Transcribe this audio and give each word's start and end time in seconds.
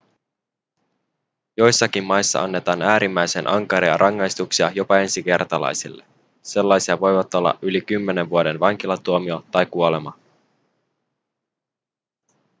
joissakin 1.57 2.03
maissa 2.03 2.43
annetaan 2.43 2.81
äärimmäisen 2.81 3.47
ankaria 3.47 3.97
rangaistuksia 3.97 4.71
jopa 4.75 4.97
ensikertalaisille 4.97 6.05
sellaisia 6.43 6.99
voivat 6.99 7.33
olla 7.33 7.59
yli 7.61 7.81
10 7.81 8.29
vuoden 8.29 8.59
vankilatuomio 8.59 9.45
tai 9.51 9.65
kuolema 9.65 10.13